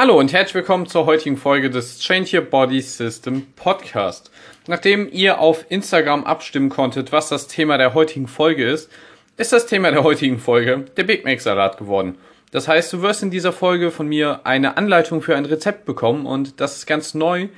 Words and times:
Hallo 0.00 0.16
und 0.16 0.32
herzlich 0.32 0.54
willkommen 0.54 0.86
zur 0.86 1.06
heutigen 1.06 1.36
Folge 1.36 1.70
des 1.70 1.98
Change 1.98 2.36
Your 2.38 2.44
Body 2.44 2.80
System 2.80 3.48
Podcast. 3.56 4.30
Nachdem 4.68 5.08
ihr 5.10 5.40
auf 5.40 5.66
Instagram 5.70 6.22
abstimmen 6.22 6.68
konntet, 6.68 7.10
was 7.10 7.30
das 7.30 7.48
Thema 7.48 7.78
der 7.78 7.94
heutigen 7.94 8.28
Folge 8.28 8.64
ist, 8.64 8.92
ist 9.38 9.52
das 9.52 9.66
Thema 9.66 9.90
der 9.90 10.04
heutigen 10.04 10.38
Folge 10.38 10.84
der 10.96 11.02
Big 11.02 11.24
Mac 11.24 11.40
Salat 11.40 11.78
geworden. 11.78 12.16
Das 12.52 12.68
heißt, 12.68 12.92
du 12.92 13.02
wirst 13.02 13.24
in 13.24 13.32
dieser 13.32 13.50
Folge 13.50 13.90
von 13.90 14.06
mir 14.06 14.42
eine 14.44 14.76
Anleitung 14.76 15.20
für 15.20 15.34
ein 15.34 15.46
Rezept 15.46 15.84
bekommen 15.84 16.26
und 16.26 16.60
das 16.60 16.76
ist 16.76 16.86
ganz 16.86 17.14
neu, 17.14 17.48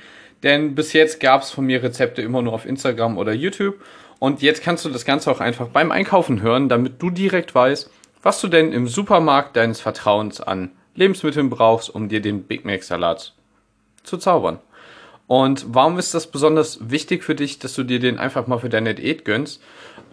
denn 0.41 0.73
bis 0.73 0.93
jetzt 0.93 1.19
gab 1.19 1.43
es 1.43 1.51
von 1.51 1.67
mir 1.67 1.83
Rezepte 1.83 2.23
immer 2.23 2.41
nur 2.41 2.53
auf 2.53 2.65
Instagram 2.65 3.19
oder 3.19 3.33
YouTube 3.33 3.75
und 4.17 4.41
jetzt 4.41 4.63
kannst 4.63 4.83
du 4.83 4.89
das 4.89 5.05
Ganze 5.05 5.29
auch 5.29 5.41
einfach 5.41 5.67
beim 5.67 5.91
Einkaufen 5.91 6.41
hören, 6.41 6.69
damit 6.69 7.03
du 7.03 7.11
direkt 7.11 7.53
weißt, 7.53 7.91
was 8.23 8.41
du 8.41 8.47
denn 8.47 8.73
im 8.73 8.87
Supermarkt 8.87 9.55
deines 9.55 9.79
Vertrauens 9.79 10.41
an 10.41 10.71
Lebensmitteln 10.95 11.49
brauchst, 11.49 11.89
um 11.89 12.09
dir 12.09 12.21
den 12.21 12.43
Big 12.43 12.65
Mac 12.65 12.83
Salat 12.83 13.33
zu 14.03 14.17
zaubern. 14.17 14.59
Und 15.27 15.65
warum 15.69 15.97
ist 15.97 16.13
das 16.13 16.27
besonders 16.27 16.89
wichtig 16.89 17.23
für 17.23 17.35
dich, 17.35 17.59
dass 17.59 17.73
du 17.73 17.83
dir 17.83 17.99
den 17.99 18.19
einfach 18.19 18.47
mal 18.47 18.59
für 18.59 18.69
deine 18.69 18.93
Diät 18.93 19.23
gönnst? 19.23 19.61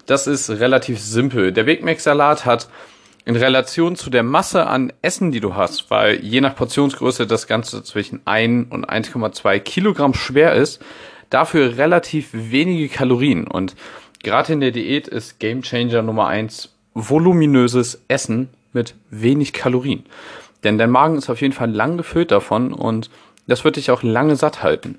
Das 0.06 0.27
ist 0.27 0.48
relativ 0.48 1.01
simpel. 1.01 1.52
Der 1.52 1.64
Big 1.64 1.82
Mac 1.84 2.01
Salat 2.01 2.46
hat 2.46 2.68
in 3.24 3.37
Relation 3.37 3.96
zu 3.96 4.09
der 4.09 4.23
Masse 4.23 4.66
an 4.66 4.92
Essen, 5.02 5.32
die 5.32 5.41
du 5.41 5.54
hast, 5.54 5.91
weil 5.91 6.24
je 6.24 6.41
nach 6.41 6.54
Portionsgröße 6.54 7.26
das 7.26 7.46
Ganze 7.46 7.82
zwischen 7.82 8.20
1 8.24 8.68
und 8.70 8.88
1,2 8.88 9.59
Kilogramm 9.59 10.15
schwer 10.15 10.54
ist, 10.54 10.80
dafür 11.29 11.76
relativ 11.76 12.29
wenige 12.32 12.88
Kalorien. 12.88 13.46
Und 13.46 13.74
gerade 14.23 14.52
in 14.54 14.60
der 14.60 14.70
Diät 14.70 15.09
ist 15.09 15.40
Game 15.40 15.62
Changer 15.62 16.02
Nummer 16.02 16.29
1 16.29 16.74
voluminöses 16.95 18.02
Essen 18.09 18.48
mit 18.73 18.95
wenig 19.10 19.52
Kalorien. 19.52 20.04
Denn 20.64 20.78
dein 20.78 20.90
Magen 20.90 21.16
ist 21.16 21.30
auf 21.30 21.40
jeden 21.40 21.54
Fall 21.54 21.70
lang 21.70 21.96
gefüllt 21.96 22.30
davon 22.30 22.72
und 22.72 23.10
das 23.46 23.64
wird 23.64 23.76
dich 23.76 23.90
auch 23.90 24.02
lange 24.02 24.36
satt 24.36 24.62
halten. 24.62 24.98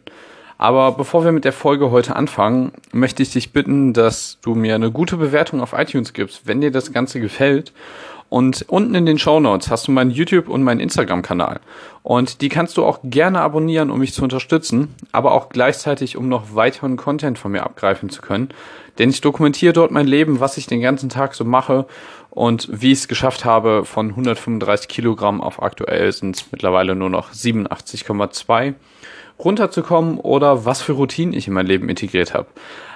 Aber 0.60 0.92
bevor 0.92 1.24
wir 1.24 1.32
mit 1.32 1.46
der 1.46 1.54
Folge 1.54 1.90
heute 1.90 2.18
anfangen, 2.18 2.74
möchte 2.92 3.24
ich 3.24 3.32
dich 3.32 3.54
bitten, 3.54 3.94
dass 3.94 4.40
du 4.42 4.56
mir 4.56 4.76
eine 4.76 4.92
gute 4.92 5.16
Bewertung 5.16 5.62
auf 5.62 5.72
iTunes 5.72 6.12
gibst, 6.12 6.48
wenn 6.48 6.60
dir 6.60 6.70
das 6.70 6.92
Ganze 6.92 7.22
gefällt. 7.22 7.72
Und 8.28 8.66
unten 8.68 8.94
in 8.94 9.06
den 9.06 9.18
Show 9.18 9.40
Notes 9.40 9.72
hast 9.72 9.88
du 9.88 9.94
meinen 9.94 10.12
YouTube 10.12 10.50
und 10.50 10.62
meinen 10.62 10.82
Instagram-Kanal. 10.82 11.62
Und 12.04 12.42
die 12.42 12.50
kannst 12.50 12.76
du 12.76 12.84
auch 12.84 13.00
gerne 13.06 13.40
abonnieren, 13.40 13.90
um 13.90 14.00
mich 14.00 14.14
zu 14.14 14.22
unterstützen, 14.22 14.94
aber 15.14 15.32
auch 15.32 15.48
gleichzeitig, 15.48 16.18
um 16.18 16.28
noch 16.28 16.54
weiteren 16.54 16.98
Content 16.98 17.40
von 17.40 17.54
mir 17.54 17.64
abgreifen 17.64 18.10
zu 18.10 18.22
können. 18.22 18.50
Denn 18.98 19.10
ich 19.10 19.22
dokumentiere 19.22 19.72
dort 19.72 19.92
mein 19.92 20.08
Leben, 20.08 20.42
was 20.42 20.58
ich 20.58 20.68
den 20.68 20.82
ganzen 20.82 21.08
Tag 21.08 21.36
so 21.36 21.46
mache 21.46 21.86
und 22.32 22.68
wie 22.70 22.92
ich 22.92 23.00
es 23.00 23.08
geschafft 23.08 23.46
habe, 23.46 23.86
von 23.86 24.10
135 24.10 24.90
Kilogramm 24.90 25.40
auf 25.40 25.64
aktuell 25.64 26.12
sind 26.12 26.36
es 26.36 26.52
mittlerweile 26.52 26.96
nur 26.96 27.10
noch 27.10 27.32
87,2 27.32 28.76
runterzukommen 29.44 30.20
oder 30.20 30.66
was 30.66 30.82
für 30.82 30.94
Routinen 30.94 31.34
ich 31.34 31.48
in 31.48 31.54
mein 31.54 31.68
Leben 31.68 31.90
integriert 31.90 32.34
habe. 32.34 32.48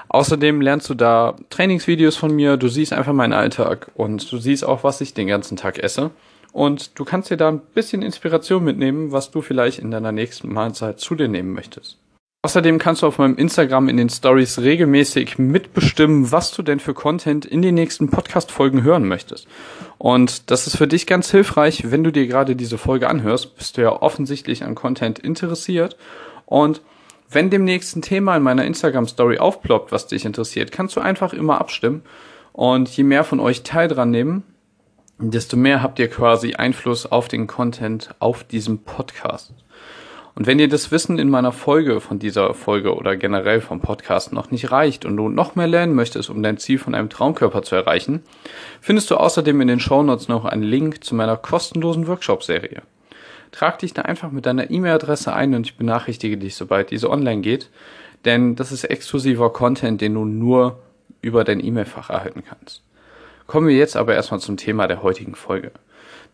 Außerdem 0.10 0.62
lernst 0.62 0.90
du 0.90 0.94
da 0.94 1.36
Trainingsvideos 1.50 2.16
von 2.16 2.36
mir, 2.36 2.58
du 2.58 2.68
siehst 2.68 2.94
einfach 2.94 3.14
meinen 3.14 3.34
Alltag 3.34 3.92
und 3.96 4.32
du 4.32 4.38
siehst 4.38 4.64
auch, 4.64 4.84
was 4.84 5.02
ich 5.02 5.14
den 5.14 5.28
ganzen 5.28 5.58
Tag 5.58 5.80
esse. 5.80 6.12
Und 6.52 7.00
du 7.00 7.04
kannst 7.04 7.32
dir 7.32 7.38
da 7.38 7.50
ein 7.50 7.62
bisschen 7.74 8.04
Inspiration 8.04 8.64
mitnehmen, 8.64 9.12
was 9.12 9.32
du 9.32 9.42
vielleicht 9.42 9.80
in 9.80 9.90
deiner 9.90 10.12
nächsten 10.12 10.54
Mahlzeit 10.54 11.00
zu 11.00 11.16
dir 11.16 11.28
nehmen 11.28 11.54
möchtest. 11.54 11.98
Außerdem 12.46 12.78
kannst 12.78 13.02
du 13.02 13.08
auf 13.08 13.20
meinem 13.20 13.38
Instagram 13.38 13.88
in 13.88 13.96
den 13.96 14.10
Stories 14.10 14.60
regelmäßig 14.60 15.40
mitbestimmen, 15.40 16.30
was 16.32 16.52
du 16.52 16.62
denn 16.62 16.82
für 16.82 16.94
Content 16.94 17.46
in 17.46 17.62
den 17.62 17.74
nächsten 17.74 18.10
Podcast-Folgen 18.10 18.84
hören 18.84 19.08
möchtest. 19.08 19.48
Und 19.98 20.52
das 20.52 20.68
ist 20.68 20.76
für 20.76 20.88
dich 20.88 21.08
ganz 21.08 21.32
hilfreich, 21.32 21.90
wenn 21.90 22.04
du 22.04 22.12
dir 22.12 22.28
gerade 22.28 22.58
diese 22.58 22.78
Folge 22.78 23.10
anhörst, 23.10 23.56
bist 23.56 23.78
du 23.78 23.82
ja 23.82 23.94
offensichtlich 23.94 24.66
an 24.66 24.76
Content 24.76 25.20
interessiert. 25.20 25.96
Und 26.54 26.82
wenn 27.32 27.50
demnächst 27.50 27.96
ein 27.96 28.04
Thema 28.04 28.38
in 28.38 28.44
meiner 28.44 28.64
Instagram-Story 28.64 29.40
aufploppt, 29.40 29.92
was 29.92 30.06
dich 30.06 30.24
interessiert, 30.24 30.72
kannst 30.72 30.96
du 30.96 31.00
einfach 31.00 31.34
immer 31.34 31.60
abstimmen. 31.60 32.04
Und 32.52 32.96
je 32.96 33.04
mehr 33.04 33.24
von 33.24 33.40
euch 33.40 33.64
teil 33.64 33.88
dran 33.88 34.12
nehmen, 34.12 34.44
desto 35.18 35.58
mehr 35.58 35.82
habt 35.82 35.98
ihr 35.98 36.12
quasi 36.12 36.54
Einfluss 36.54 37.08
auf 37.08 37.28
den 37.28 37.48
Content 37.48 38.14
auf 38.20 38.44
diesem 38.44 38.84
Podcast. 38.84 39.56
Und 40.36 40.46
wenn 40.46 40.60
dir 40.60 40.70
das 40.70 40.92
Wissen 40.92 41.18
in 41.18 41.32
meiner 41.32 41.54
Folge 41.54 42.00
von 42.00 42.20
dieser 42.20 42.54
Folge 42.54 42.96
oder 42.96 43.16
generell 43.16 43.60
vom 43.60 43.82
Podcast 43.82 44.32
noch 44.32 44.52
nicht 44.52 44.70
reicht 44.70 45.06
und 45.06 45.18
du 45.18 45.30
noch 45.30 45.56
mehr 45.56 45.66
lernen 45.66 45.96
möchtest, 45.96 46.30
um 46.30 46.44
dein 46.44 46.60
Ziel 46.60 46.78
von 46.78 46.94
einem 46.94 47.10
Traumkörper 47.10 47.64
zu 47.64 47.74
erreichen, 47.74 48.22
findest 48.80 49.10
du 49.10 49.16
außerdem 49.16 49.60
in 49.60 49.70
den 49.70 49.80
Shownotes 49.80 50.28
noch 50.28 50.46
einen 50.46 50.62
Link 50.62 51.04
zu 51.04 51.16
meiner 51.16 51.36
kostenlosen 51.36 52.06
Workshop-Serie. 52.06 52.84
Trag 53.54 53.80
dich 53.80 53.94
da 53.94 54.02
einfach 54.02 54.32
mit 54.32 54.46
deiner 54.46 54.70
E-Mail-Adresse 54.70 55.32
ein 55.32 55.54
und 55.54 55.66
ich 55.66 55.78
benachrichtige 55.78 56.38
dich, 56.38 56.56
sobald 56.56 56.92
diese 56.92 57.10
online 57.10 57.42
geht, 57.42 57.70
denn 58.26 58.56
das 58.56 58.72
ist 58.72 58.84
exklusiver 58.84 59.54
Content, 59.54 60.02
den 60.02 60.16
du 60.16 60.26
nur 60.26 60.80
über 61.22 61.44
dein 61.44 61.64
E-Mail-Fach 61.64 62.10
erhalten 62.10 62.44
kannst. 62.44 62.82
Kommen 63.48 63.68
wir 63.68 63.76
jetzt 63.76 63.96
aber 63.96 64.16
erstmal 64.16 64.40
zum 64.40 64.58
Thema 64.58 64.88
der 64.88 65.04
heutigen 65.04 65.36
Folge. 65.36 65.72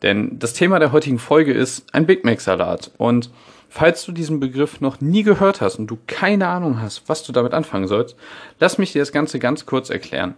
Denn 0.01 0.39
das 0.39 0.53
Thema 0.53 0.79
der 0.79 0.93
heutigen 0.93 1.19
Folge 1.19 1.51
ist 1.53 1.93
ein 1.93 2.05
Big 2.05 2.23
Mac 2.23 2.39
Salat 2.41 2.91
und 2.97 3.29
Falls 3.71 4.03
du 4.03 4.11
diesen 4.11 4.39
Begriff 4.39 4.81
noch 4.81 4.99
nie 4.99 5.21
gehört 5.21 5.61
hast 5.61 5.77
und 5.77 5.85
du 5.85 5.99
keine 6.07 6.47
Ahnung 6.47 6.81
hast, 6.81 7.07
was 7.07 7.23
du 7.23 7.31
damit 7.31 7.53
anfangen 7.53 7.87
sollst, 7.87 8.15
lass 8.59 8.79
mich 8.79 8.93
dir 8.93 8.99
das 8.99 9.11
Ganze 9.11 9.37
ganz 9.37 9.67
kurz 9.67 9.91
erklären. 9.91 10.33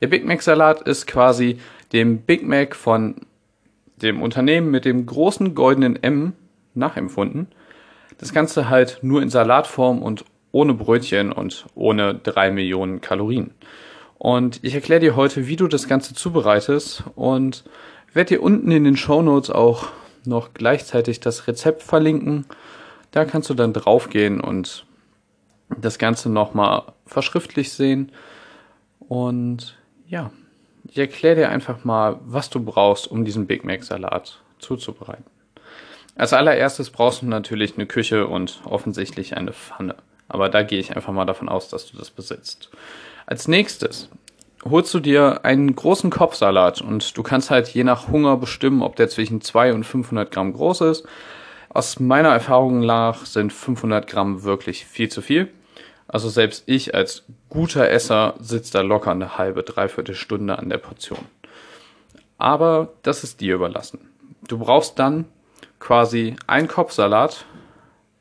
Der 0.00 0.06
Big 0.06 0.24
Mac 0.24 0.40
Salat 0.40 0.82
ist 0.82 1.08
quasi 1.08 1.58
dem 1.92 2.18
Big 2.18 2.46
Mac 2.46 2.76
von 2.76 3.16
dem 3.96 4.22
Unternehmen 4.22 4.70
mit 4.70 4.84
dem 4.84 5.06
großen 5.06 5.54
goldenen 5.54 6.02
M 6.02 6.34
nachempfunden. 6.74 7.48
Das 8.18 8.32
Ganze 8.32 8.68
halt 8.68 8.98
nur 9.02 9.22
in 9.22 9.30
Salatform 9.30 10.02
und 10.02 10.24
ohne 10.52 10.74
Brötchen 10.74 11.32
und 11.32 11.66
ohne 11.74 12.14
drei 12.14 12.50
Millionen 12.50 13.00
Kalorien. 13.00 13.52
Und 14.18 14.60
ich 14.62 14.74
erkläre 14.74 15.00
dir 15.00 15.16
heute, 15.16 15.46
wie 15.46 15.56
du 15.56 15.68
das 15.68 15.88
Ganze 15.88 16.14
zubereitest 16.14 17.04
und 17.14 17.64
werde 18.12 18.36
dir 18.36 18.42
unten 18.42 18.70
in 18.70 18.84
den 18.84 18.96
Show 18.96 19.20
Notes 19.22 19.50
auch 19.50 19.88
noch 20.24 20.54
gleichzeitig 20.54 21.20
das 21.20 21.46
Rezept 21.46 21.82
verlinken 21.82 22.46
da 23.16 23.24
kannst 23.24 23.48
du 23.48 23.54
dann 23.54 23.72
draufgehen 23.72 24.42
und 24.42 24.84
das 25.74 25.98
Ganze 25.98 26.28
nochmal 26.28 26.82
verschriftlich 27.06 27.72
sehen. 27.72 28.12
Und 28.98 29.78
ja, 30.06 30.30
ich 30.96 31.00
erkläre 31.00 31.36
dir 31.36 31.48
einfach 31.50 31.84
mal, 31.84 32.18
was 32.24 32.48
du 32.48 32.58
brauchst, 32.58 33.10
um 33.10 33.26
diesen 33.26 33.46
Big 33.46 33.64
Mac 33.64 33.84
Salat 33.84 34.40
zuzubereiten. 34.58 35.26
Als 36.16 36.32
allererstes 36.32 36.88
brauchst 36.88 37.20
du 37.20 37.26
natürlich 37.26 37.74
eine 37.74 37.84
Küche 37.84 38.26
und 38.26 38.62
offensichtlich 38.64 39.36
eine 39.36 39.52
Pfanne. 39.52 39.96
Aber 40.26 40.48
da 40.48 40.62
gehe 40.62 40.78
ich 40.78 40.96
einfach 40.96 41.12
mal 41.12 41.26
davon 41.26 41.50
aus, 41.50 41.68
dass 41.68 41.90
du 41.90 41.98
das 41.98 42.10
besitzt. 42.10 42.70
Als 43.26 43.46
nächstes 43.46 44.08
holst 44.64 44.94
du 44.94 45.00
dir 45.00 45.44
einen 45.44 45.76
großen 45.76 46.08
Kopfsalat 46.08 46.80
und 46.80 47.14
du 47.14 47.22
kannst 47.22 47.50
halt 47.50 47.68
je 47.68 47.84
nach 47.84 48.08
Hunger 48.08 48.38
bestimmen, 48.38 48.80
ob 48.80 48.96
der 48.96 49.10
zwischen 49.10 49.42
2 49.42 49.74
und 49.74 49.84
500 49.84 50.30
Gramm 50.30 50.54
groß 50.54 50.80
ist. 50.80 51.04
Aus 51.68 52.00
meiner 52.00 52.30
Erfahrung 52.30 52.80
nach 52.80 53.26
sind 53.26 53.52
500 53.52 54.06
Gramm 54.06 54.44
wirklich 54.44 54.86
viel 54.86 55.10
zu 55.10 55.20
viel. 55.20 55.50
Also 56.08 56.30
selbst 56.30 56.62
ich 56.64 56.94
als 56.94 57.24
guter 57.48 57.90
Esser 57.90 58.34
sitze 58.40 58.72
da 58.72 58.80
locker 58.80 59.10
eine 59.10 59.38
halbe, 59.38 59.62
dreiviertel 59.62 60.14
Stunde 60.14 60.58
an 60.58 60.68
der 60.68 60.78
Portion. 60.78 61.26
Aber 62.38 62.92
das 63.02 63.24
ist 63.24 63.40
dir 63.40 63.54
überlassen. 63.54 64.10
Du 64.48 64.58
brauchst 64.58 64.98
dann 64.98 65.26
quasi 65.80 66.36
ein 66.46 66.68
Kopfsalat, 66.68 67.46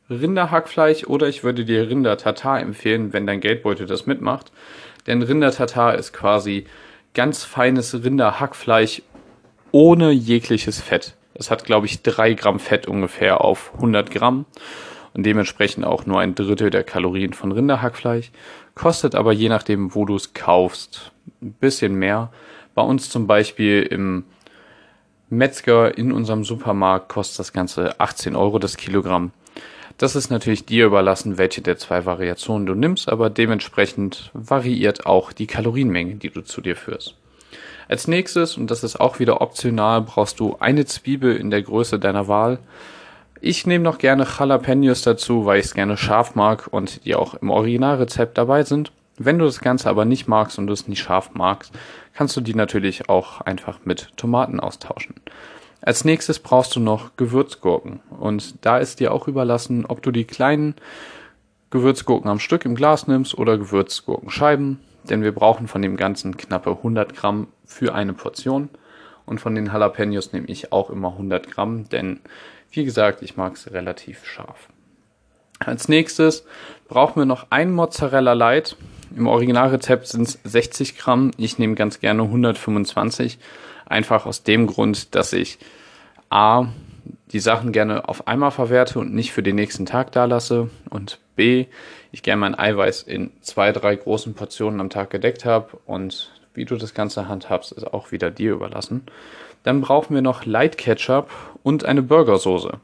Rinderhackfleisch 0.09 1.05
oder 1.05 1.27
ich 1.27 1.43
würde 1.43 1.65
dir 1.65 1.89
Rinder-Tatar 1.89 2.59
empfehlen, 2.59 3.11
wenn 3.11 3.25
dein 3.25 3.41
Geldbeutel 3.41 3.87
das 3.87 4.05
mitmacht. 4.05 4.51
Denn 5.07 5.21
Rinder-Tatar 5.21 5.95
ist 5.95 6.13
quasi 6.13 6.65
ganz 7.13 7.43
feines 7.43 8.03
Rinderhackfleisch 8.03 9.01
ohne 9.71 10.11
jegliches 10.11 10.79
Fett. 10.79 11.15
Es 11.33 11.51
hat, 11.51 11.65
glaube 11.65 11.85
ich, 11.87 12.01
drei 12.01 12.33
Gramm 12.33 12.59
Fett 12.59 12.87
ungefähr 12.87 13.41
auf 13.41 13.73
100 13.75 14.11
Gramm 14.11 14.45
und 15.15 15.25
dementsprechend 15.25 15.85
auch 15.85 16.05
nur 16.05 16.19
ein 16.19 16.35
Drittel 16.35 16.69
der 16.69 16.83
Kalorien 16.83 17.33
von 17.33 17.51
Rinderhackfleisch. 17.51 18.31
Kostet 18.75 19.15
aber 19.15 19.31
je 19.31 19.49
nachdem, 19.49 19.95
wo 19.95 20.05
du 20.05 20.15
es 20.15 20.33
kaufst, 20.33 21.11
ein 21.41 21.53
bisschen 21.53 21.95
mehr. 21.95 22.31
Bei 22.75 22.81
uns 22.81 23.09
zum 23.09 23.25
Beispiel 23.25 23.83
im 23.83 24.25
Metzger 25.29 25.97
in 25.97 26.11
unserem 26.11 26.43
Supermarkt 26.43 27.09
kostet 27.09 27.39
das 27.39 27.53
Ganze 27.53 27.99
18 27.99 28.35
Euro 28.35 28.59
das 28.59 28.75
Kilogramm. 28.75 29.31
Das 29.97 30.17
ist 30.17 30.29
natürlich 30.29 30.65
dir 30.65 30.85
überlassen, 30.87 31.37
welche 31.37 31.61
der 31.61 31.77
zwei 31.77 32.05
Variationen 32.05 32.65
du 32.65 32.75
nimmst, 32.75 33.07
aber 33.07 33.29
dementsprechend 33.29 34.31
variiert 34.33 35.05
auch 35.05 35.31
die 35.31 35.47
Kalorienmenge, 35.47 36.15
die 36.15 36.29
du 36.29 36.41
zu 36.41 36.59
dir 36.59 36.75
führst. 36.75 37.15
Als 37.87 38.09
nächstes, 38.09 38.57
und 38.57 38.69
das 38.69 38.83
ist 38.83 38.99
auch 38.99 39.19
wieder 39.19 39.39
optional, 39.39 40.01
brauchst 40.01 40.41
du 40.41 40.57
eine 40.59 40.85
Zwiebel 40.85 41.37
in 41.37 41.51
der 41.51 41.61
Größe 41.61 41.99
deiner 41.99 42.27
Wahl. 42.27 42.59
Ich 43.47 43.67
nehme 43.67 43.83
noch 43.83 43.99
gerne 43.99 44.25
Jalapenos 44.25 45.03
dazu, 45.03 45.45
weil 45.45 45.59
ich 45.59 45.65
es 45.65 45.75
gerne 45.75 45.97
scharf 45.97 46.33
mag 46.33 46.65
und 46.71 47.05
die 47.05 47.13
auch 47.13 47.35
im 47.35 47.51
Originalrezept 47.51 48.39
dabei 48.39 48.63
sind. 48.63 48.91
Wenn 49.19 49.37
du 49.37 49.45
das 49.45 49.59
Ganze 49.59 49.87
aber 49.87 50.03
nicht 50.03 50.27
magst 50.27 50.57
und 50.57 50.65
du 50.65 50.73
es 50.73 50.87
nicht 50.87 51.03
scharf 51.03 51.29
magst, 51.35 51.71
kannst 52.15 52.35
du 52.35 52.41
die 52.41 52.55
natürlich 52.55 53.07
auch 53.07 53.41
einfach 53.41 53.81
mit 53.85 54.09
Tomaten 54.17 54.59
austauschen. 54.59 55.13
Als 55.81 56.05
nächstes 56.05 56.39
brauchst 56.39 56.75
du 56.75 56.79
noch 56.79 57.17
Gewürzgurken. 57.17 57.99
Und 58.19 58.65
da 58.65 58.79
ist 58.79 58.99
dir 58.99 59.13
auch 59.13 59.27
überlassen, 59.27 59.85
ob 59.85 60.01
du 60.01 60.09
die 60.09 60.25
kleinen 60.25 60.73
Gewürzgurken 61.69 62.31
am 62.31 62.39
Stück 62.39 62.65
im 62.65 62.73
Glas 62.73 63.05
nimmst 63.05 63.37
oder 63.37 63.59
Gewürzgurkenscheiben. 63.59 64.79
Denn 65.03 65.21
wir 65.21 65.35
brauchen 65.35 65.67
von 65.67 65.83
dem 65.83 65.97
Ganzen 65.97 66.35
knappe 66.35 66.71
100 66.71 67.15
Gramm 67.15 67.49
für 67.63 67.93
eine 67.93 68.13
Portion. 68.13 68.69
Und 69.27 69.39
von 69.39 69.53
den 69.53 69.67
Jalapenos 69.67 70.33
nehme 70.33 70.47
ich 70.47 70.71
auch 70.71 70.89
immer 70.89 71.09
100 71.09 71.51
Gramm, 71.51 71.87
denn 71.89 72.21
wie 72.71 72.85
gesagt, 72.85 73.21
ich 73.21 73.37
mag 73.37 73.53
es 73.55 73.71
relativ 73.71 74.25
scharf. 74.25 74.69
Als 75.59 75.87
nächstes 75.87 76.45
brauchen 76.87 77.21
wir 77.21 77.25
noch 77.25 77.47
ein 77.49 77.71
Mozzarella 77.71 78.33
Light. 78.33 78.75
Im 79.15 79.27
Originalrezept 79.27 80.07
sind 80.07 80.27
es 80.27 80.39
60 80.43 80.97
Gramm. 80.97 81.31
Ich 81.37 81.57
nehme 81.57 81.75
ganz 81.75 81.99
gerne 81.99 82.23
125. 82.23 83.39
Einfach 83.85 84.25
aus 84.25 84.43
dem 84.43 84.67
Grund, 84.67 85.15
dass 85.15 85.31
ich 85.31 85.57
A, 86.29 86.67
die 87.31 87.39
Sachen 87.39 87.71
gerne 87.71 88.09
auf 88.09 88.27
einmal 88.27 88.51
verwerte 88.51 88.99
und 88.99 89.13
nicht 89.13 89.31
für 89.31 89.43
den 89.43 89.55
nächsten 89.55 89.85
Tag 89.85 90.11
da 90.11 90.25
lasse. 90.25 90.69
Und 90.89 91.19
B, 91.35 91.67
ich 92.11 92.23
gerne 92.23 92.41
mein 92.41 92.57
Eiweiß 92.57 93.03
in 93.03 93.31
zwei, 93.41 93.71
drei 93.71 93.95
großen 93.95 94.33
Portionen 94.33 94.81
am 94.81 94.89
Tag 94.89 95.09
gedeckt 95.09 95.45
habe. 95.45 95.77
Und 95.85 96.31
wie 96.55 96.65
du 96.65 96.75
das 96.75 96.93
Ganze 96.93 97.27
handhabst, 97.27 97.71
ist 97.71 97.93
auch 97.93 98.11
wieder 98.11 98.31
dir 98.31 98.53
überlassen. 98.53 99.03
Dann 99.63 99.81
brauchen 99.81 100.13
wir 100.13 100.21
noch 100.21 100.45
Light 100.45 100.77
Ketchup 100.77 101.29
und 101.63 101.85
eine 101.85 102.01
Burgersoße. 102.01 102.79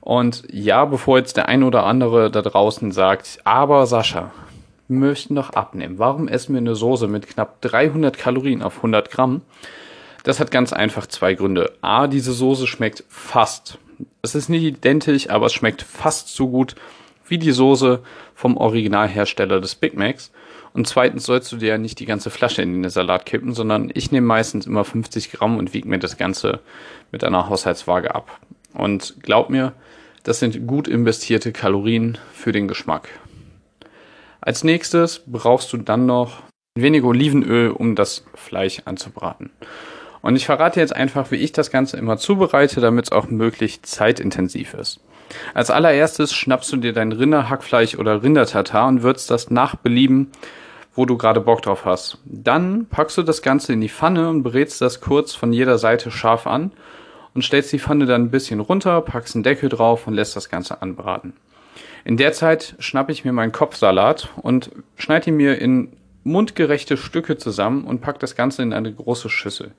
Und 0.00 0.44
ja, 0.50 0.84
bevor 0.84 1.18
jetzt 1.18 1.36
der 1.36 1.48
ein 1.48 1.62
oder 1.62 1.84
andere 1.84 2.30
da 2.30 2.42
draußen 2.42 2.92
sagt, 2.92 3.38
aber 3.44 3.86
Sascha, 3.86 4.32
wir 4.88 4.98
möchten 4.98 5.34
doch 5.34 5.50
abnehmen. 5.50 5.98
Warum 5.98 6.28
essen 6.28 6.54
wir 6.54 6.60
eine 6.60 6.74
Soße 6.74 7.08
mit 7.08 7.26
knapp 7.26 7.60
300 7.62 8.18
Kalorien 8.18 8.62
auf 8.62 8.76
100 8.76 9.10
Gramm? 9.10 9.42
Das 10.22 10.40
hat 10.40 10.50
ganz 10.50 10.72
einfach 10.72 11.06
zwei 11.06 11.34
Gründe. 11.34 11.72
A, 11.80 12.06
diese 12.06 12.32
Soße 12.32 12.66
schmeckt 12.66 13.04
fast. 13.08 13.78
Es 14.22 14.34
ist 14.34 14.48
nicht 14.48 14.62
identisch, 14.62 15.30
aber 15.30 15.46
es 15.46 15.52
schmeckt 15.52 15.82
fast 15.82 16.34
so 16.34 16.48
gut 16.48 16.74
wie 17.26 17.38
die 17.38 17.52
Soße 17.52 18.00
vom 18.34 18.56
Originalhersteller 18.56 19.60
des 19.60 19.74
Big 19.74 19.96
Macs. 19.96 20.32
Und 20.72 20.88
zweitens 20.88 21.24
sollst 21.24 21.52
du 21.52 21.56
dir 21.56 21.68
ja 21.68 21.78
nicht 21.78 22.00
die 22.00 22.06
ganze 22.06 22.30
Flasche 22.30 22.62
in 22.62 22.82
den 22.82 22.90
Salat 22.90 23.26
kippen, 23.26 23.54
sondern 23.54 23.90
ich 23.94 24.10
nehme 24.10 24.26
meistens 24.26 24.66
immer 24.66 24.84
50 24.84 25.30
Gramm 25.30 25.56
und 25.56 25.72
wiege 25.72 25.88
mir 25.88 25.98
das 25.98 26.16
Ganze 26.16 26.60
mit 27.12 27.22
einer 27.22 27.48
Haushaltswaage 27.48 28.14
ab. 28.14 28.40
Und 28.72 29.14
glaub 29.22 29.50
mir, 29.50 29.72
das 30.24 30.40
sind 30.40 30.66
gut 30.66 30.88
investierte 30.88 31.52
Kalorien 31.52 32.18
für 32.32 32.50
den 32.50 32.66
Geschmack. 32.66 33.08
Als 34.40 34.64
nächstes 34.64 35.22
brauchst 35.26 35.72
du 35.72 35.76
dann 35.76 36.06
noch 36.06 36.42
wenig 36.74 37.04
Olivenöl, 37.04 37.70
um 37.70 37.94
das 37.94 38.24
Fleisch 38.34 38.82
anzubraten. 38.84 39.50
Und 40.22 40.36
ich 40.36 40.46
verrate 40.46 40.80
jetzt 40.80 40.96
einfach, 40.96 41.30
wie 41.30 41.36
ich 41.36 41.52
das 41.52 41.70
Ganze 41.70 41.98
immer 41.98 42.16
zubereite, 42.16 42.80
damit 42.80 43.06
es 43.06 43.12
auch 43.12 43.28
möglichst 43.28 43.86
zeitintensiv 43.86 44.74
ist. 44.74 45.00
Als 45.54 45.70
allererstes 45.70 46.32
schnappst 46.32 46.72
du 46.72 46.76
dir 46.76 46.92
dein 46.92 47.12
Rinderhackfleisch 47.12 47.96
oder 47.96 48.22
Rindertatar 48.22 48.88
und 48.88 49.02
würzt 49.02 49.30
das 49.30 49.50
nach 49.50 49.76
Belieben, 49.76 50.30
wo 50.94 51.06
du 51.06 51.16
gerade 51.16 51.40
Bock 51.40 51.62
drauf 51.62 51.84
hast. 51.84 52.18
Dann 52.24 52.86
packst 52.86 53.18
du 53.18 53.22
das 53.22 53.42
Ganze 53.42 53.72
in 53.72 53.80
die 53.80 53.88
Pfanne 53.88 54.28
und 54.28 54.42
brätst 54.42 54.80
das 54.80 55.00
kurz 55.00 55.34
von 55.34 55.52
jeder 55.52 55.78
Seite 55.78 56.10
scharf 56.10 56.46
an 56.46 56.72
und 57.34 57.42
stellst 57.42 57.72
die 57.72 57.78
Pfanne 57.78 58.06
dann 58.06 58.22
ein 58.22 58.30
bisschen 58.30 58.60
runter, 58.60 59.00
packst 59.00 59.34
einen 59.34 59.42
Deckel 59.42 59.68
drauf 59.68 60.06
und 60.06 60.14
lässt 60.14 60.36
das 60.36 60.48
Ganze 60.48 60.82
anbraten. 60.82 61.34
In 62.04 62.16
der 62.16 62.32
Zeit 62.32 62.76
schnappe 62.78 63.12
ich 63.12 63.24
mir 63.24 63.32
meinen 63.32 63.52
Kopfsalat 63.52 64.28
und 64.36 64.70
schneide 64.96 65.30
ihn 65.30 65.36
mir 65.36 65.58
in 65.58 65.92
mundgerechte 66.22 66.96
Stücke 66.96 67.36
zusammen 67.36 67.84
und 67.84 68.00
pack 68.00 68.18
das 68.18 68.36
Ganze 68.36 68.62
in 68.62 68.72
eine 68.72 68.92
große 68.92 69.28
Schüssel. 69.28 69.72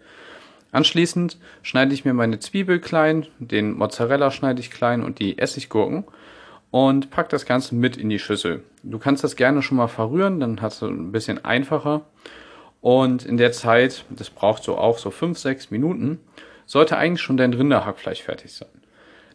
Anschließend 0.76 1.38
schneide 1.62 1.94
ich 1.94 2.04
mir 2.04 2.14
meine 2.14 2.38
Zwiebel 2.40 2.82
klein, 2.82 3.28
den 3.40 3.78
Mozzarella 3.78 4.30
schneide 4.30 4.60
ich 4.60 4.72
klein 4.72 5.04
und 5.06 5.20
die 5.20 5.38
Essiggurken 5.38 6.04
und 6.70 7.12
pack 7.12 7.30
das 7.30 7.46
Ganze 7.46 7.76
mit 7.76 7.96
in 7.96 8.10
die 8.10 8.20
Schüssel. 8.20 8.62
Du 8.84 9.00
kannst 9.00 9.24
das 9.24 9.38
gerne 9.38 9.62
schon 9.62 9.78
mal 9.78 9.88
verrühren, 9.88 10.42
dann 10.42 10.62
hast 10.62 10.82
du 10.82 10.88
ein 10.88 11.14
bisschen 11.14 11.46
einfacher. 11.46 12.02
Und 12.82 13.26
in 13.26 13.38
der 13.38 13.54
Zeit, 13.54 14.04
das 14.10 14.30
braucht 14.30 14.66
so 14.66 14.78
auch 14.78 14.98
so 14.98 15.12
5, 15.12 15.40
6 15.40 15.72
Minuten, 15.72 16.20
sollte 16.66 16.98
eigentlich 16.98 17.22
schon 17.22 17.38
dein 17.38 17.54
Rinderhackfleisch 17.54 18.24
fertig 18.24 18.52
sein. 18.52 18.68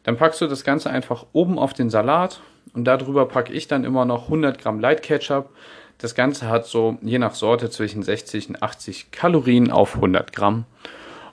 Dann 0.02 0.19
packst 0.19 0.42
du 0.42 0.46
das 0.46 0.62
Ganze 0.62 0.90
einfach 0.90 1.25
oben 1.32 1.58
auf 1.58 1.72
den 1.72 1.88
Salat 1.88 2.42
und 2.75 2.84
darüber 2.84 3.25
packe 3.25 3.54
ich 3.54 3.66
dann 3.66 3.84
immer 3.84 4.04
noch 4.04 4.25
100 4.25 4.60
Gramm 4.60 4.78
Light 4.78 5.02
Ketchup. 5.02 5.48
Das 5.96 6.14
Ganze 6.14 6.50
hat 6.50 6.66
so 6.66 6.98
je 7.00 7.19
nach 7.19 7.34
Sorte 7.34 7.70
zwischen 7.70 8.02
60 8.02 8.50
und 8.50 8.62
80 8.62 9.10
Kalorien 9.10 9.70
auf 9.70 9.94
100 9.94 10.34
Gramm 10.34 10.66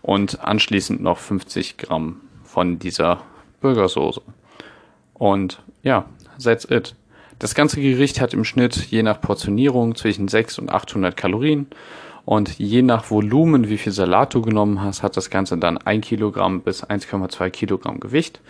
und 0.01 0.43
anschließend 0.43 1.01
noch 1.01 1.17
50 1.17 1.77
Gramm 1.77 2.21
von 2.43 2.79
dieser 2.79 3.21
Burgersoße. 3.61 4.21
Und 5.13 5.61
ja, 5.83 6.05
that's 6.41 6.65
it. 6.69 6.95
Das 7.39 7.53
ganze 7.53 7.81
Gericht 7.81 8.19
hat 8.19 8.33
im 8.33 8.43
Schnitt 8.43 8.75
je 8.75 9.03
nach 9.03 9.21
Portionierung 9.21 9.95
zwischen 9.95 10.27
6 10.27 10.59
und 10.59 10.71
800 10.71 11.15
Kalorien 11.15 11.67
und 12.25 12.57
je 12.57 12.81
nach 12.81 13.09
Volumen, 13.09 13.69
wie 13.69 13.77
viel 13.77 13.91
Salat 13.91 14.33
du 14.33 14.41
genommen 14.41 14.81
hast, 14.81 15.03
hat 15.03 15.15
das 15.15 15.29
Ganze 15.29 15.57
dann 15.57 15.77
1 15.77 16.05
Kilogramm 16.05 16.61
bis 16.61 16.83
1,2 16.83 17.49
Kilogramm 17.51 17.99
Gewicht. 17.99 18.41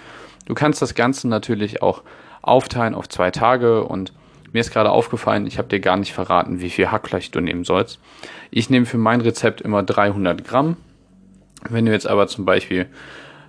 Du 0.46 0.54
kannst 0.54 0.82
das 0.82 0.96
Ganze 0.96 1.28
natürlich 1.28 1.82
auch 1.82 2.02
aufteilen 2.42 2.96
auf 2.96 3.10
zwei 3.10 3.30
Tage 3.30 3.84
und 3.84 4.14
mir 4.54 4.62
ist 4.62 4.72
gerade 4.72 4.90
aufgefallen, 4.90 5.46
ich 5.46 5.58
habe 5.58 5.68
dir 5.68 5.80
gar 5.80 5.98
nicht 5.98 6.14
verraten, 6.14 6.62
wie 6.62 6.70
viel 6.70 6.90
Hackfleisch 6.90 7.30
du 7.32 7.42
nehmen 7.42 7.66
sollst. 7.66 8.00
Ich 8.50 8.70
nehme 8.70 8.86
für 8.86 8.98
mein 8.98 9.22
Rezept 9.22 9.62
immer 9.62 9.84
300 9.84 10.44
Gramm. 10.44 10.78
Wenn 11.70 11.86
du 11.86 11.92
jetzt 11.92 12.08
aber 12.08 12.28
zum 12.28 12.46
Beispiel 12.46 12.88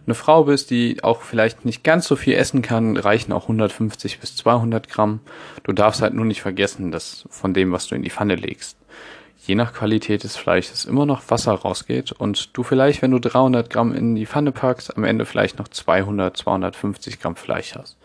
eine 0.07 0.15
Frau 0.15 0.45
bist, 0.45 0.71
die 0.71 1.05
auch 1.05 1.23
vielleicht 1.23 1.65
nicht 1.65 1.85
ganz 1.85 2.07
so 2.09 2.17
viel 2.17 2.35
essen 2.35 2.63
kann, 2.63 2.97
reichen 2.97 3.33
auch 3.33 3.43
150 3.43 4.21
bis 4.21 4.37
200 4.37 4.89
Gramm. 4.89 5.21
Du 5.65 5.73
darfst 5.73 6.01
halt 6.01 6.15
nur 6.15 6.25
nicht 6.25 6.41
vergessen, 6.41 6.91
dass 6.91 7.27
von 7.31 7.53
dem, 7.53 7.73
was 7.73 7.89
du 7.89 7.95
in 7.95 8.03
die 8.03 8.11
Pfanne 8.11 8.35
legst 8.35 8.79
je 9.49 9.55
nach 9.55 9.73
Qualität 9.73 10.25
des 10.25 10.37
Fleisches 10.37 10.85
immer 10.85 11.07
noch 11.07 11.23
Wasser 11.31 11.55
rausgeht 11.55 12.13
und 12.13 12.57
du 12.57 12.63
vielleicht, 12.63 13.01
wenn 13.01 13.13
du 13.13 13.19
300 13.19 13.71
Gramm 13.71 13.95
in 13.95 14.15
die 14.15 14.27
Pfanne 14.27 14.53
packst, 14.53 14.95
am 14.95 15.05
Ende 15.05 15.25
vielleicht 15.25 15.59
noch 15.59 15.69
200, 15.69 16.37
250 16.37 17.19
Gramm 17.19 17.35
Fleisch 17.35 17.75
hast. 17.75 17.97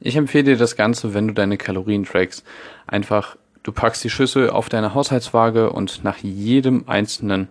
Ich 0.00 0.16
empfehle 0.16 0.44
dir 0.44 0.56
das 0.58 0.76
Ganze, 0.76 1.14
wenn 1.14 1.28
du 1.28 1.34
deine 1.34 1.56
Kalorien 1.56 2.04
trackst, 2.04 2.44
einfach, 2.86 3.36
du 3.62 3.72
packst 3.72 4.04
die 4.04 4.10
Schüssel 4.10 4.50
auf 4.50 4.68
deine 4.68 4.92
Haushaltswaage 4.92 5.70
und 5.70 6.04
nach 6.04 6.18
jedem 6.18 6.84
einzelnen 6.86 7.48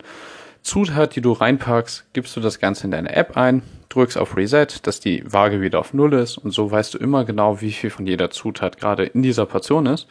Zutat, 0.65 1.15
die 1.15 1.21
du 1.21 1.31
reinpackst, 1.31 2.05
gibst 2.13 2.35
du 2.35 2.41
das 2.41 2.59
Ganze 2.59 2.85
in 2.85 2.91
deine 2.91 3.15
App 3.15 3.37
ein, 3.37 3.61
drückst 3.89 4.17
auf 4.17 4.35
Reset, 4.35 4.67
dass 4.81 4.99
die 4.99 5.23
Waage 5.31 5.61
wieder 5.61 5.79
auf 5.79 5.93
Null 5.93 6.13
ist 6.13 6.39
und 6.39 6.51
so 6.51 6.71
weißt 6.71 6.95
du 6.95 6.97
immer 6.97 7.23
genau, 7.23 7.61
wie 7.61 7.71
viel 7.71 7.91
von 7.91 8.07
jeder 8.07 8.31
Zutat 8.31 8.79
gerade 8.79 9.05
in 9.05 9.21
dieser 9.21 9.45
Portion 9.45 9.85
ist 9.85 10.07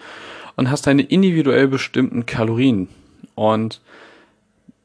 und 0.54 0.70
hast 0.70 0.86
deine 0.86 1.02
individuell 1.02 1.66
bestimmten 1.66 2.24
Kalorien, 2.24 2.88
und 3.34 3.80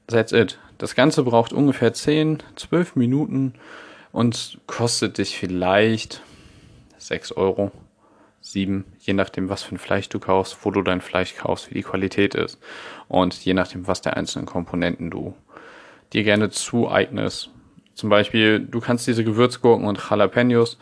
that's 0.07 0.31
it. 0.31 0.57
Das 0.79 0.95
Ganze 0.95 1.23
braucht 1.23 1.53
ungefähr 1.53 1.93
10, 1.93 2.39
12 2.55 2.95
Minuten 2.95 3.53
und 4.11 4.57
kostet 4.65 5.19
dich 5.19 5.37
vielleicht 5.37 6.23
6 6.97 7.33
Euro, 7.33 7.71
7, 8.41 8.85
je 9.01 9.13
nachdem, 9.13 9.49
was 9.49 9.61
für 9.61 9.75
ein 9.75 9.77
Fleisch 9.77 10.09
du 10.09 10.19
kaufst, 10.19 10.57
wo 10.63 10.71
du 10.71 10.81
dein 10.81 11.01
Fleisch 11.01 11.35
kaufst, 11.35 11.69
wie 11.69 11.75
die 11.75 11.83
Qualität 11.83 12.33
ist 12.33 12.57
und 13.07 13.35
je 13.45 13.53
nachdem, 13.53 13.85
was 13.85 14.01
der 14.01 14.17
einzelnen 14.17 14.47
Komponenten 14.47 15.11
du 15.11 15.35
dir 16.13 16.23
gerne 16.23 16.49
zueignest. 16.49 17.49
Zum 17.95 18.09
Beispiel, 18.09 18.59
du 18.59 18.79
kannst 18.79 19.07
diese 19.07 19.23
Gewürzgurken 19.23 19.85
und 19.85 19.99
Jalapenos 20.09 20.77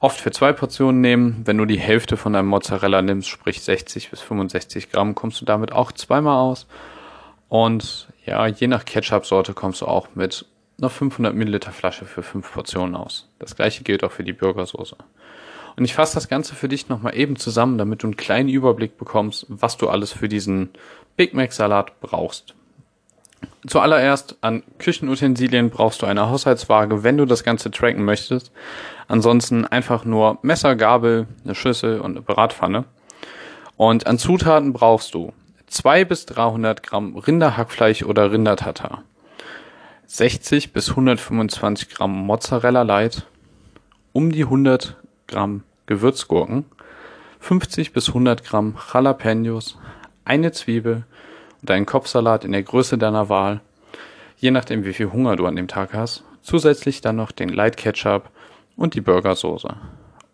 oft 0.00 0.20
für 0.20 0.30
zwei 0.30 0.52
Portionen 0.52 1.00
nehmen. 1.00 1.42
Wenn 1.44 1.58
du 1.58 1.64
die 1.64 1.78
Hälfte 1.78 2.16
von 2.16 2.32
deinem 2.32 2.48
Mozzarella 2.48 3.02
nimmst, 3.02 3.28
sprich 3.28 3.62
60 3.62 4.10
bis 4.10 4.20
65 4.20 4.90
Gramm, 4.90 5.14
kommst 5.14 5.40
du 5.40 5.44
damit 5.44 5.72
auch 5.72 5.92
zweimal 5.92 6.38
aus. 6.38 6.66
Und 7.48 8.08
ja, 8.24 8.46
je 8.46 8.66
nach 8.66 8.84
Ketchup-Sorte 8.84 9.54
kommst 9.54 9.80
du 9.80 9.86
auch 9.86 10.08
mit 10.14 10.46
einer 10.78 10.90
500 10.90 11.34
Milliliter 11.34 11.72
Flasche 11.72 12.04
für 12.04 12.22
fünf 12.22 12.52
Portionen 12.52 12.96
aus. 12.96 13.28
Das 13.38 13.56
gleiche 13.56 13.84
gilt 13.84 14.02
auch 14.02 14.12
für 14.12 14.24
die 14.24 14.32
Burgersoße. 14.32 14.96
Und 15.76 15.84
ich 15.84 15.94
fasse 15.94 16.14
das 16.14 16.28
Ganze 16.28 16.54
für 16.54 16.68
dich 16.68 16.88
nochmal 16.88 17.16
eben 17.16 17.36
zusammen, 17.36 17.78
damit 17.78 18.02
du 18.02 18.08
einen 18.08 18.16
kleinen 18.16 18.48
Überblick 18.48 18.96
bekommst, 18.96 19.46
was 19.48 19.76
du 19.76 19.88
alles 19.88 20.12
für 20.12 20.28
diesen 20.28 20.70
Big 21.16 21.34
Mac 21.34 21.52
Salat 21.52 22.00
brauchst. 22.00 22.54
Zuallererst 23.66 24.36
an 24.42 24.62
Küchenutensilien 24.78 25.70
brauchst 25.70 26.02
du 26.02 26.06
eine 26.06 26.28
Haushaltswaage, 26.28 27.02
wenn 27.02 27.16
du 27.16 27.24
das 27.24 27.44
Ganze 27.44 27.70
tracken 27.70 28.04
möchtest. 28.04 28.52
Ansonsten 29.08 29.64
einfach 29.64 30.04
nur 30.04 30.38
Messer, 30.42 30.76
Gabel, 30.76 31.26
eine 31.44 31.54
Schüssel 31.54 32.00
und 32.00 32.12
eine 32.12 32.22
Bratpfanne. 32.22 32.84
Und 33.76 34.06
an 34.06 34.18
Zutaten 34.18 34.72
brauchst 34.72 35.14
du 35.14 35.32
2 35.66 36.04
bis 36.04 36.26
300 36.26 36.82
Gramm 36.82 37.16
Rinderhackfleisch 37.16 38.04
oder 38.04 38.30
Rindertatar, 38.30 39.02
60 40.06 40.72
bis 40.72 40.90
125 40.90 41.88
Gramm 41.88 42.12
Mozzarella 42.12 42.82
Light, 42.82 43.26
um 44.12 44.30
die 44.30 44.44
100 44.44 44.96
Gramm 45.26 45.64
Gewürzgurken, 45.86 46.66
50 47.40 47.92
bis 47.92 48.08
100 48.08 48.44
Gramm 48.44 48.76
Jalapenos, 48.92 49.78
eine 50.24 50.52
Zwiebel 50.52 51.04
und 51.64 51.70
einen 51.70 51.86
Kopfsalat 51.86 52.44
in 52.44 52.52
der 52.52 52.62
Größe 52.62 52.98
deiner 52.98 53.28
Wahl, 53.28 53.60
je 54.38 54.50
nachdem 54.50 54.84
wie 54.84 54.92
viel 54.92 55.10
Hunger 55.12 55.36
du 55.36 55.46
an 55.46 55.56
dem 55.56 55.68
Tag 55.68 55.92
hast, 55.92 56.24
Zusätzlich 56.44 57.00
dann 57.00 57.16
noch 57.16 57.32
den 57.32 57.48
Light 57.48 57.78
Ketchup 57.78 58.28
und 58.76 58.92
die 58.92 59.00
Burgersoße. 59.00 59.74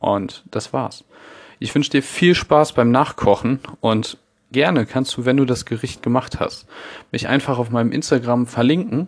Und 0.01 0.43
das 0.51 0.73
war's. 0.73 1.05
Ich 1.61 1.73
wünsche 1.73 1.91
dir 1.91 2.03
viel 2.03 2.35
Spaß 2.35 2.73
beim 2.73 2.91
Nachkochen 2.91 3.61
und 3.81 4.19
gerne 4.51 4.87
kannst 4.87 5.17
du, 5.17 5.25
wenn 5.25 5.37
du 5.37 5.45
das 5.45 5.67
Gericht 5.67 6.03
gemacht 6.03 6.41
hast, 6.41 6.67
mich 7.13 7.29
einfach 7.29 7.59
auf 7.59 7.71
meinem 7.71 7.93
Instagram 7.93 8.49
verlinken, 8.49 9.07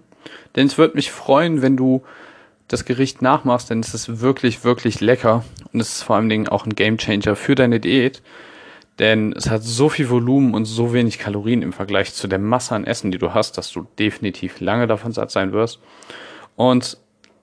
denn 0.54 0.68
es 0.68 0.78
würde 0.78 0.94
mich 0.94 1.10
freuen, 1.10 1.60
wenn 1.60 1.76
du 1.76 2.04
das 2.68 2.84
Gericht 2.84 3.20
nachmachst, 3.20 3.70
denn 3.70 3.80
es 3.80 3.94
ist 3.94 4.20
wirklich, 4.20 4.62
wirklich 4.62 5.00
lecker. 5.00 5.44
Und 5.72 5.80
es 5.80 5.96
ist 5.96 6.02
vor 6.02 6.14
allen 6.14 6.28
Dingen 6.28 6.46
auch 6.46 6.66
ein 6.66 6.76
Gamechanger 6.76 7.34
für 7.34 7.56
deine 7.56 7.80
Diät, 7.80 8.22
denn 8.98 9.32
es 9.32 9.48
hat 9.48 9.62
so 9.62 9.88
viel 9.88 10.10
Volumen 10.10 10.54
und 10.54 10.64
so 10.64 10.92
wenig 10.92 11.18
Kalorien 11.18 11.62
im 11.62 11.72
Vergleich 11.72 12.12
zu 12.14 12.28
der 12.28 12.38
Masse 12.38 12.74
an 12.74 12.84
Essen, 12.84 13.10
die 13.10 13.18
du 13.18 13.34
hast, 13.34 13.58
dass 13.58 13.72
du 13.72 13.86
definitiv 13.98 14.60
lange 14.60 14.86
davon 14.86 15.12
satt 15.12 15.30
sein 15.30 15.52
wirst. 15.52 15.80
Und 16.56 16.98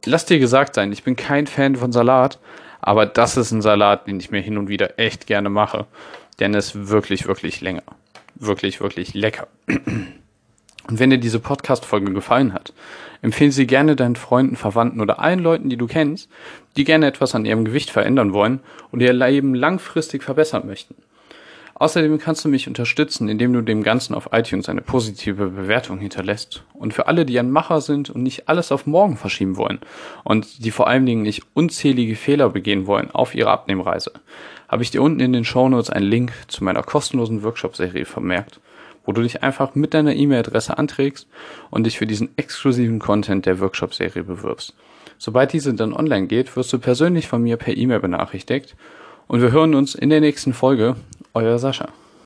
lass 0.05 0.25
dir 0.25 0.39
gesagt 0.39 0.75
sein, 0.75 0.91
ich 0.91 1.03
bin 1.03 1.15
kein 1.15 1.47
Fan 1.47 1.75
von 1.75 1.91
Salat, 1.91 2.39
aber 2.81 3.05
das 3.05 3.35
ist 3.37 3.51
ein 3.51 3.61
Salat, 3.61 4.07
den 4.07 4.19
ich 4.19 4.31
mir 4.31 4.41
hin 4.41 4.57
und 4.57 4.69
wieder 4.69 4.99
echt 4.99 5.27
gerne 5.27 5.49
mache, 5.49 5.85
denn 6.39 6.53
es 6.53 6.67
ist 6.67 6.89
wirklich, 6.89 7.27
wirklich 7.27 7.61
länger. 7.61 7.83
Wirklich, 8.35 8.79
wirklich 8.79 9.13
lecker. 9.13 9.47
Und 9.67 10.97
wenn 10.97 11.09
dir 11.09 11.19
diese 11.19 11.39
Podcast-Folge 11.39 12.13
gefallen 12.13 12.53
hat, 12.53 12.73
empfehle 13.21 13.51
sie 13.51 13.67
gerne 13.67 13.95
deinen 13.95 14.15
Freunden, 14.15 14.55
Verwandten 14.55 15.01
oder 15.01 15.19
allen 15.19 15.39
Leuten, 15.39 15.69
die 15.69 15.77
du 15.77 15.87
kennst, 15.87 16.29
die 16.77 16.83
gerne 16.83 17.07
etwas 17.07 17.35
an 17.35 17.45
ihrem 17.45 17.65
Gewicht 17.65 17.89
verändern 17.89 18.33
wollen 18.33 18.61
und 18.91 19.01
ihr 19.01 19.13
Leben 19.13 19.53
langfristig 19.53 20.23
verbessern 20.23 20.65
möchten. 20.65 20.95
Außerdem 21.79 22.17
kannst 22.17 22.43
du 22.43 22.49
mich 22.49 22.67
unterstützen, 22.67 23.29
indem 23.29 23.53
du 23.53 23.61
dem 23.61 23.83
Ganzen 23.83 24.13
auf 24.13 24.29
iTunes 24.33 24.67
eine 24.67 24.81
positive 24.81 25.47
Bewertung 25.47 25.97
hinterlässt. 25.97 26.63
Und 26.73 26.93
für 26.93 27.07
alle, 27.07 27.25
die 27.25 27.39
ein 27.39 27.51
Macher 27.51 27.79
sind 27.79 28.09
und 28.09 28.21
nicht 28.21 28.49
alles 28.49 28.73
auf 28.73 28.85
morgen 28.85 29.15
verschieben 29.15 29.55
wollen 29.55 29.79
und 30.25 30.65
die 30.65 30.71
vor 30.71 30.87
allen 30.87 31.05
Dingen 31.05 31.21
nicht 31.21 31.43
unzählige 31.53 32.17
Fehler 32.17 32.49
begehen 32.49 32.85
wollen 32.85 33.09
auf 33.11 33.33
ihrer 33.33 33.51
Abnehmreise, 33.51 34.11
habe 34.67 34.83
ich 34.83 34.91
dir 34.91 35.01
unten 35.01 35.21
in 35.21 35.31
den 35.31 35.45
Shownotes 35.45 35.89
einen 35.89 36.05
Link 36.05 36.33
zu 36.49 36.65
meiner 36.65 36.83
kostenlosen 36.83 37.43
Workshop-Serie 37.43 38.03
vermerkt, 38.03 38.59
wo 39.05 39.13
du 39.13 39.21
dich 39.21 39.41
einfach 39.41 39.73
mit 39.73 39.93
deiner 39.93 40.13
E-Mail-Adresse 40.13 40.77
anträgst 40.77 41.27
und 41.69 41.85
dich 41.85 41.97
für 41.97 42.05
diesen 42.05 42.37
exklusiven 42.37 42.99
Content 42.99 43.45
der 43.45 43.61
Workshop-Serie 43.61 44.25
bewirbst. 44.25 44.75
Sobald 45.17 45.53
diese 45.53 45.73
dann 45.73 45.93
online 45.93 46.27
geht, 46.27 46.57
wirst 46.57 46.73
du 46.73 46.79
persönlich 46.79 47.29
von 47.29 47.41
mir 47.41 47.55
per 47.55 47.77
E-Mail 47.77 48.01
benachrichtigt 48.01 48.75
und 49.27 49.41
wir 49.41 49.53
hören 49.53 49.75
uns 49.75 49.95
in 49.95 50.09
der 50.09 50.19
nächsten 50.19 50.53
Folge 50.53 50.97
euer 51.33 51.57
Sascha. 51.59 51.89